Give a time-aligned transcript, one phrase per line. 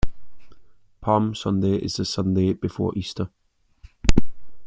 [0.99, 3.29] Palm Sunday is the Sunday before Easter.